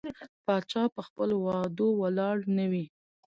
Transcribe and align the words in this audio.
پاچا 0.45 0.83
په 0.95 1.01
خپل 1.07 1.29
وعدو 1.45 1.87
ولاړ 2.01 2.35
نه 2.57 2.65
وي. 2.71 2.85